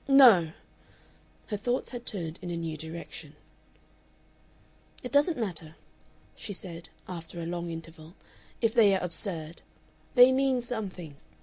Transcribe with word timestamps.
"No!" 0.07 0.53
Her 1.49 1.57
thoughts 1.57 1.91
had 1.91 2.07
turned 2.07 2.39
in 2.41 2.49
a 2.49 2.57
new 2.57 2.75
direction. 2.75 3.35
"It 5.03 5.11
doesn't 5.11 5.37
matter," 5.37 5.75
she 6.35 6.53
said, 6.53 6.89
after 7.07 7.39
a 7.39 7.45
long 7.45 7.69
interval, 7.69 8.15
"if 8.61 8.73
they 8.73 8.95
are 8.95 9.03
absurd. 9.03 9.61
They 10.15 10.31
mean 10.31 10.59
something. 10.63 11.17